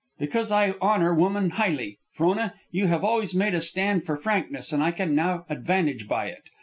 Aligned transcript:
"Because 0.17 0.51
I 0.51 0.73
honor 0.81 1.13
woman 1.13 1.51
highly. 1.51 1.99
Frona, 2.15 2.55
you 2.71 2.87
have 2.87 3.03
always 3.03 3.35
made 3.35 3.53
a 3.53 3.61
stand 3.61 4.03
for 4.03 4.17
frankness, 4.17 4.73
and 4.73 4.81
I 4.81 4.89
can 4.89 5.13
now 5.13 5.45
advantage 5.47 6.07
by 6.07 6.25
it. 6.25 6.41